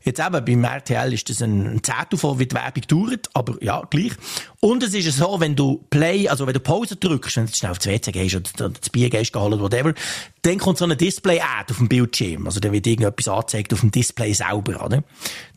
[0.04, 3.84] Jetzt eben, beim RTL ist das ein Zettel von, wie die Werbung dauert, aber ja,
[3.90, 4.14] gleich.
[4.60, 7.72] Und es ist so, wenn du Play, also wenn du Pause drückst, wenn du schnell
[7.72, 9.94] aufs WC gehst oder das Bier gehst oder whatever,
[10.42, 12.46] dann kommt so eine Display-Ad auf dem Bildschirm.
[12.46, 15.04] Also dann wird irgendetwas angezeigt auf dem Display selber, oder?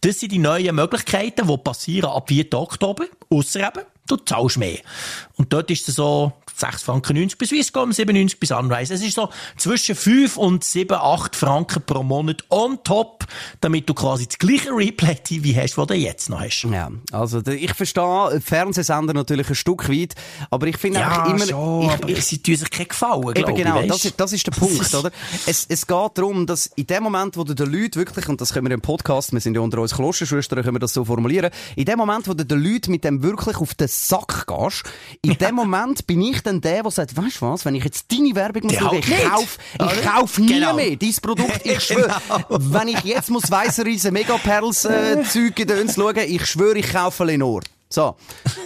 [0.00, 2.52] Das sind die neuen Möglichkeiten, die passieren ab 4.
[2.52, 4.78] Oktober, ausser eben, du zahlst mehr.
[5.36, 8.94] Und dort ist es so, 6 Franken 90 bis Swisscom, 97 bis Sunrise.
[8.94, 13.15] Es ist so zwischen 5 und 7, 8 Franken pro Monat on top,
[13.60, 16.62] damit du quasi das gleiche Replay-TV hast, was du jetzt noch hast.
[16.70, 20.14] Ja, also ich verstehe Fernsehsender natürlich ein Stück weit,
[20.50, 21.46] aber ich finde ja, immer...
[21.46, 24.46] Schon, ich, ich, sie tun sich keinen Gefallen, Eben genau, ich, das, ist, das ist
[24.46, 25.10] der Punkt, oder?
[25.46, 28.52] Es, es geht darum, dass in dem Moment, wo du den Leuten wirklich, und das
[28.52, 31.50] können wir im Podcast, wir sind ja unter uns Klosterschwestern, können wir das so formulieren,
[31.74, 34.84] in dem Moment, wo du den Leuten mit dem wirklich auf den Sack gehst,
[35.22, 38.10] in dem Moment bin ich dann der, der sagt, weißt du was, wenn ich jetzt
[38.10, 40.74] deine Werbung muss schauen, ich kaufe, ich kauf nie genau.
[40.74, 42.16] mehr dein Produkt, ich schwöre.
[42.28, 42.46] genau.
[42.48, 47.64] Wenn ich jetzt muss weiße Riesen Megaperls äh, in schauen, ich schwöre, ich kaufe Lenore.
[47.88, 48.16] So.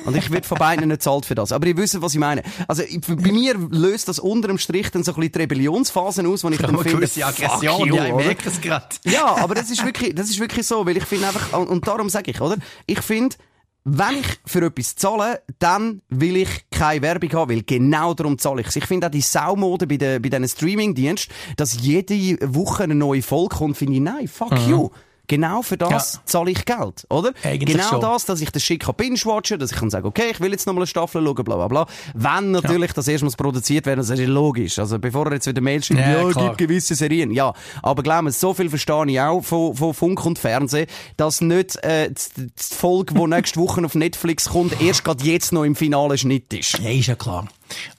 [0.07, 1.53] Und ich werde von beiden nicht zahlt für das.
[1.53, 2.43] Aber ihr wisst, was ich meine.
[2.67, 6.43] Also, bei mir löst das unter dem Strich dann so ein bisschen die Rebellionsphasen aus,
[6.43, 8.87] wo ich dann finde, Aggression, you, ja, ich merke es gerade.
[9.05, 12.09] Ja, aber das ist wirklich, das ist wirklich so, weil ich finde einfach, und darum
[12.09, 12.57] sage ich, oder?
[12.87, 13.37] Ich finde,
[13.85, 18.63] wenn ich für etwas zahle, dann will ich keine Werbung haben, weil genau darum zahle
[18.63, 22.95] ich Ich finde auch die Saumode bei, den, bei diesen Streaming-Diensten, dass jede Woche eine
[22.95, 24.69] neue Folge kommt, finde ich, nein, fuck mhm.
[24.69, 24.89] you.
[25.31, 26.21] Genau für das ja.
[26.25, 27.33] zahle ich Geld, oder?
[27.45, 28.01] Eigentlich genau schon.
[28.01, 30.81] das, dass ich das schick binge-watchen, dass ich kann sagen, okay, ich will jetzt nochmal
[30.83, 31.87] eine Staffel schauen, bla bla bla.
[32.15, 32.95] Wenn natürlich ja.
[32.95, 34.81] das erstmals produziert werden, das ist logisch.
[34.81, 37.31] Also bevor er jetzt wieder Mail schreibt, ja, ja gibt gewisse Serien.
[37.31, 41.41] Ja, aber glaub mir, so viel verstehe ich auch von, von Funk und Fernsehen, dass
[41.41, 45.77] nicht äh, die, Folge, die nächste Woche auf Netflix kommt, erst gerade jetzt noch im
[45.77, 46.77] finalen Schnitt ist.
[46.81, 47.47] Ja, ist ja klar.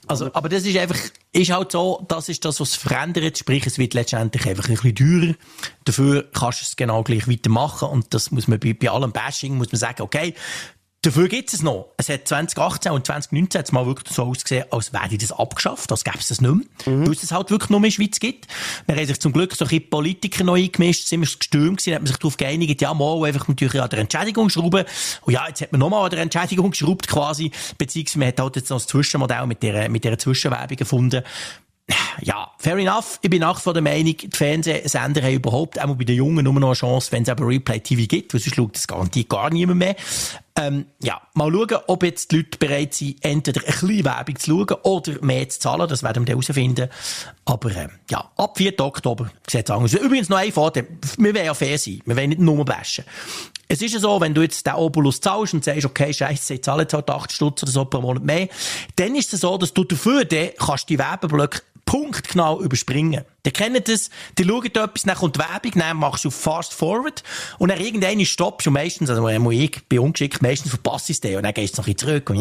[0.06, 0.98] Also, aber das ist einfach,
[1.32, 3.38] ist halt so, das ist das, was verändert.
[3.38, 5.34] Sprich, es wird letztendlich einfach ein bisschen teurer.
[5.84, 7.88] Dafür kannst du es genau gleich weitermachen.
[7.88, 10.34] Und das muss man bei, bei allem Bashing, muss man sagen, okay,
[11.04, 11.88] Dafür gibt es noch.
[11.96, 16.04] Es hat 2018 und 2019 hat's mal wirklich so ausgesehen, als wäre das abgeschafft, als
[16.04, 16.64] gäbe es das nicht mehr.
[16.86, 17.06] Mhm.
[17.06, 18.46] Weil es halt wirklich nur mehr in der Schweiz gibt.
[18.86, 21.94] Wir haben sich zum Glück so ein bisschen Politiker neu eingemischt, sind wir gestürmt gewesen,
[21.96, 24.84] hat man sich darauf geeinigt, ja, mal einfach natürlich an der Entschädigung schrauben.
[25.22, 28.56] Und ja, jetzt hat man nochmal an der Entschädigung geschraubt quasi, beziehungsweise man hat halt
[28.56, 31.24] jetzt noch das Zwischenmodell mit der, mit der Zwischenwerbung gefunden
[32.20, 33.18] ja, fair enough.
[33.22, 36.54] Ich bin nach vor der Meinung, die Fernsehsender haben überhaupt auch bei den Jungen nur
[36.54, 39.78] noch eine Chance, wenn es aber Replay-TV gibt, weil sonst schaut das garantiert gar niemand
[39.78, 39.96] mehr.
[40.54, 44.50] Ähm, ja, mal schauen, ob jetzt die Leute bereit sind, entweder ein bisschen Werbung zu
[44.50, 45.88] schauen oder mehr zu zahlen.
[45.88, 46.90] Das werden wir dann herausfinden.
[47.46, 48.78] Aber ähm, ja, ab 4.
[48.80, 50.86] Oktober sieht es anders Übrigens noch ein Vorteil.
[51.16, 52.00] Wir wollen ja fair sein.
[52.04, 53.04] Wir wollen nicht nur bashen.
[53.66, 56.62] Es ist ja so, wenn du jetzt den Obolus zahlst und sagst, okay, scheiße, ich
[56.62, 58.48] zahle jetzt halt 8 Stutz oder so pro Monat mehr,
[58.96, 63.24] dann ist es so, dass du dafür dann kannst die Werbeblöcke punktgenau überspringen.
[63.44, 67.24] Die kennen das, die schauen etwas, dann kommt die Werbung, dann machst du Fast Forward
[67.58, 71.42] und dann irgendwann stoppst du meistens, also ich bin ungeschickt, meistens verpasst es den und
[71.42, 72.38] dann gehst du noch ein bisschen zurück und,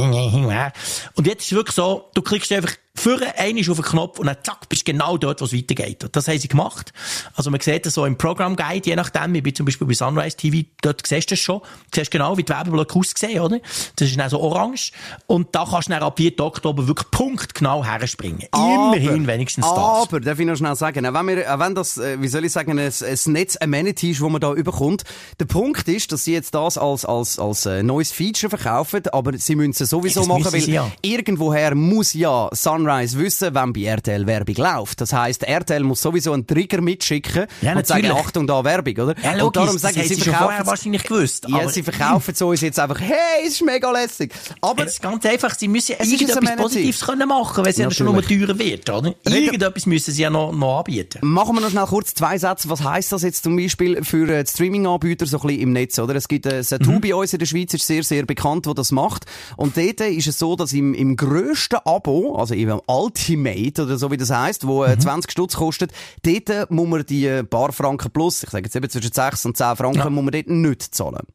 [1.15, 4.27] und jetzt ist es wirklich so, du klickst einfach Führen, einmal auf den Knopf und
[4.27, 6.04] dann zack, bist genau dort, wo es weitergeht.
[6.04, 6.91] Und das haben sie gemacht.
[7.36, 9.34] Also man sieht das so im Programm Guide, je nachdem.
[9.34, 11.60] Ich bin zum Beispiel bei Sunrise TV, dort siehst du das schon.
[11.60, 13.60] Du siehst genau, wie die Werbeblöcke aussehen, oder?
[13.95, 14.91] Das ist dann so orange.
[15.25, 16.38] Und da kannst du dann ab 4.
[16.41, 18.47] Oktober wirklich punktgenau herspringen.
[18.51, 19.77] Aber, Immerhin wenigstens das.
[19.77, 22.43] Aber, darf ich noch schnell sagen, auch wenn, wir, auch wenn das, äh, wie soll
[22.43, 25.06] ich sagen, ein, ein Netz-Amenity ist, das man da überkommt.
[25.39, 29.38] Der Punkt ist, dass sie jetzt das als, als, als äh, neues Feature verkaufen, aber
[29.38, 30.91] sie müssen es sowieso Das machen, weil ja.
[31.01, 35.02] irgendwoher muss ja Sunrise wissen, wenn bei RTL Werbung läuft.
[35.02, 38.12] Das heisst, RTL muss sowieso einen Trigger mitschicken Ja, und sagen.
[38.12, 39.15] Achtung, da Werbung, oder?
[39.24, 41.46] Ja, und logisch, darum das sagen sie, sie schon vorher wahrscheinlich gewusst.
[41.48, 44.34] ja, sie verkaufen es uns jetzt einfach, hey, es ist mega lässig.
[44.62, 46.56] Aber Es ist ganz einfach, sie müssen Es irgendetwas.
[46.58, 49.13] Positives können machen, weil sie ja schon nur teurer wird, oder?
[49.26, 51.20] Irgendetwas müssen sie ja noch, noch anbieten.
[51.22, 52.70] Machen wir noch schnell kurz zwei Sätze.
[52.70, 56.15] Was heisst das jetzt zum Beispiel für äh, Streaming-Anbieter so ein bisschen im Netz, oder?
[56.15, 57.02] Es gibt äh, Satu Mhm.
[57.02, 59.26] bei uns in der Schweiz, ist sehr, sehr bekannt, wo das macht.
[59.58, 64.10] Und dort ist es so, dass im, im grössten Abo, also im Ultimate oder so
[64.12, 64.91] wie das heisst, wo Mhm.
[64.93, 65.91] äh, 20 Stutz kostet,
[66.23, 69.57] dort muss man die äh, paar Franken plus, ich sage jetzt eben zwischen 6 und
[69.57, 70.10] 10 Franken, Ja.
[70.10, 71.25] muss man dort nicht zahlen.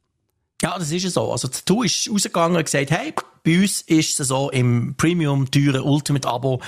[0.63, 1.31] Ja, das ist so.
[1.31, 3.13] Also, Tattoo ist rausgegangen und gesagt, hey,
[3.45, 6.63] bei uns ist es so, im Premium, teuren Ultimate-Abo,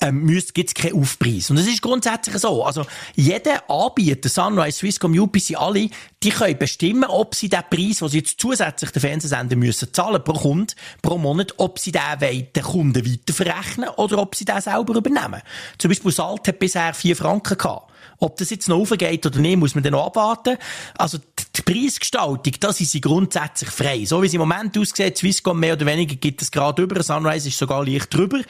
[0.00, 1.50] ähm, müsst, gibt's keinen Aufpreis.
[1.50, 2.64] Und das ist grundsätzlich so.
[2.64, 5.90] Also, jeder Anbieter, Sunrise, Swisscom, UPC, alle,
[6.22, 10.22] die können bestimmen, ob sie den Preis, den sie jetzt zusätzlich den Fernsehsender müssen zahlen
[10.22, 14.60] pro Kunde, pro Monat, ob sie den wollen, den Kunden weiterverrechnen oder ob sie den
[14.60, 15.42] selber übernehmen.
[15.78, 17.90] Zum Beispiel Salt hat bisher 4 Franken gehabt.
[18.18, 20.56] Ob das jetzt noch aufgeht oder nicht, muss man dann noch abwarten.
[20.96, 21.18] Also,
[21.56, 24.04] die Preisgestaltung, das ist sie grundsätzlich frei.
[24.04, 27.48] So wie es im Moment aussieht, Swisscom mehr oder weniger gibt es gerade über, Sunrise
[27.48, 28.40] ist sogar leicht drüber.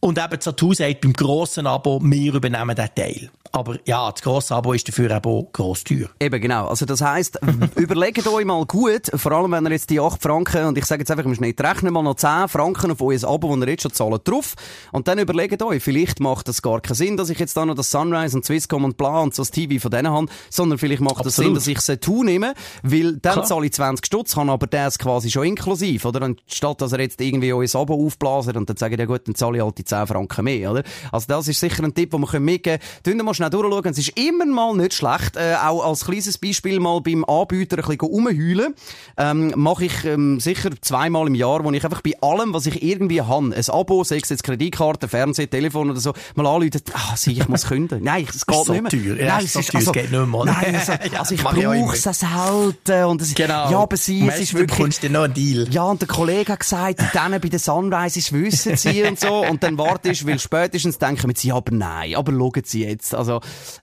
[0.00, 3.30] Und eben Satu sagt beim grossen Abo, wir übernehmen den Teil.
[3.56, 6.08] Aber ja, das grosse Abo ist dafür eben auch gross teuer.
[6.20, 6.68] Eben, genau.
[6.68, 7.40] Also, das heisst,
[7.76, 11.00] überlegt euch mal gut, vor allem wenn ihr jetzt die 8 Franken, und ich sage
[11.00, 13.82] jetzt einfach im Schnitt, rechnen mal noch 10 Franken auf euer Abo, das ihr jetzt
[13.82, 14.54] schon zahlt, drauf.
[14.92, 17.74] Und dann überlegt euch, vielleicht macht das gar keinen Sinn, dass ich jetzt da noch
[17.74, 21.00] das Sunrise und Swisscom und bla und so das TV von denen habe, sondern vielleicht
[21.00, 21.34] macht Absolut.
[21.34, 23.44] Sinn, dass ich es tue nehme, weil dann Klar.
[23.44, 26.22] zahle ich 20 Stutz, habe aber das quasi schon inklusiv, oder?
[26.22, 29.58] Anstatt, dass er jetzt irgendwie euer Abo aufblasen und dann sagen, ja gut, dann zahle
[29.58, 30.82] ich halt die 10 Franken mehr, oder?
[31.12, 33.18] Also, das ist sicher ein Tipp, den wir mitgeben können.
[33.18, 33.86] Tun mal schnell durchschauen.
[33.86, 37.84] Es ist immer mal nicht schlecht, äh, auch als kleines Beispiel mal beim Anbieter ein
[37.84, 38.74] bisschen rumheulen.
[39.16, 42.82] Ähm, mache ich ähm, sicher zweimal im Jahr, wo ich einfach bei allem, was ich
[42.82, 47.16] irgendwie habe, ein Abo, sei es jetzt Kreditkarte, Fernsehen, Telefon oder so, mal anrufen, ah,
[47.16, 48.02] sieh, ich muss künden.
[48.02, 48.90] Nein, es geht so nicht mehr.
[48.90, 49.16] teuer.
[49.16, 50.44] Ja, Nein, es ist so teuer, es geht nicht mehr.
[50.44, 53.04] Nein, also, also ich brauche es selten.
[53.04, 53.70] Und es, Genau.
[53.70, 54.98] Ja, aber sie, es ist wirklich...
[54.98, 55.66] du noch einen Deal.
[55.70, 59.44] Ja, und der Kollege hat gesagt, denen bei den Sunrises wissen sie und so.
[59.46, 63.14] Und dann wartest du, weil spätestens denken sie, aber nein, aber schauen sie jetzt.
[63.14, 63.40] Also,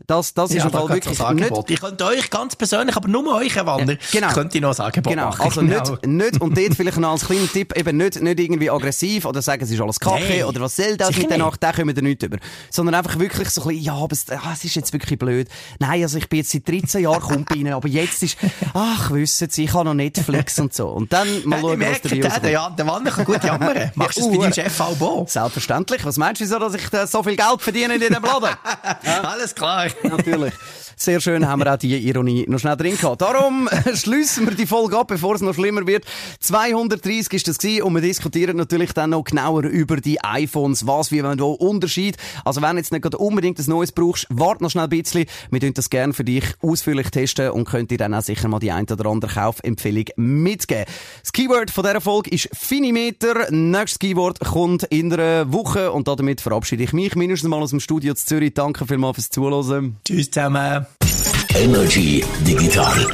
[0.08, 1.70] das, das ist Ja, Fall gibt's wirklich ein nicht.
[1.70, 4.34] Ich könnte euch ganz persönlich, aber nur euch, Herr Wander, genau.
[4.34, 5.42] könnte ich noch ein Angebot Genau, machen.
[5.42, 9.26] also nicht, nicht, und dort vielleicht noch als kleiner Tipp, eben nicht, nicht irgendwie aggressiv
[9.26, 11.38] oder sagen, es ist alles Kacke Nein, oder was soll das mit der.
[11.38, 12.38] Nacht, da kommen wir nicht über.
[12.70, 15.48] Sondern einfach wirklich so ein bisschen, ja, aber es, ah, es ist jetzt wirklich blöd.
[15.80, 18.33] Nein, also ich bin jetzt seit 13 Jahren Kumpel aber jetzt ist,
[18.74, 20.90] ach, wissen Sie, ich habe noch Netflix und so.
[20.90, 22.52] Und dann mal Ja, schauen, was dabei der, rauskommt.
[22.52, 23.92] ja, der Wander kann gut jammern.
[23.96, 25.28] Machst du das bei Ja, deinem Chef auch auch?
[25.30, 26.06] Selbstverständlich.
[26.06, 28.50] Was meinst du, wieso, dass ich da so viel Geld verdiene in diesem Laden?
[29.24, 29.88] Alles klar.
[30.04, 30.54] Natürlich.
[30.96, 33.22] Sehr schön haben wir auch die Ironie noch schnell drin gehabt.
[33.22, 36.06] Darum äh, schliessen wir die Folge ab, bevor es noch schlimmer wird.
[36.40, 40.86] 230 ist das gewesen und wir diskutieren natürlich dann noch genauer über die iPhones.
[40.86, 42.18] Was, wie, wenn, wo Unterschied.
[42.46, 45.26] Also wenn jetzt nicht unbedingt ein neues brauchst, warte noch schnell ein bisschen.
[45.50, 48.60] Wir tun das gerne für dich ausführlich testen und könnt dir dann auch sicher mal
[48.60, 50.86] die ein oder andere Kaufempfehlung mitgeben.
[51.22, 53.52] Das Keyword von dieser Folge ist Finimeter.
[53.52, 57.80] Nächstes Keyword kommt in einer Woche und damit verabschiede ich mich mindestens mal aus dem
[57.80, 58.54] Studio zu Zürich.
[58.54, 59.98] Danke vielmals fürs Zuhören.
[60.06, 60.86] Tschüss zusammen.
[61.56, 63.08] Energy Digital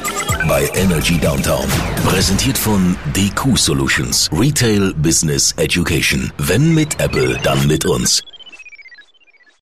[0.48, 1.66] bei Energy Downtown.
[2.06, 4.30] Präsentiert von DQ Solutions.
[4.32, 6.32] Retail Business Education.
[6.38, 8.22] Wenn mit Apple, dann mit uns.